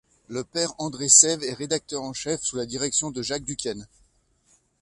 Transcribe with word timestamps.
Le 0.29 0.43
père 0.43 0.73
André 0.79 1.07
Sève 1.09 1.43
est 1.43 1.53
rédacteur 1.53 2.01
en 2.01 2.11
chef, 2.11 2.41
sous 2.41 2.55
la 2.55 2.65
direction 2.65 3.11
de 3.11 3.21
Jacques 3.21 3.43
Duquesne. 3.43 3.85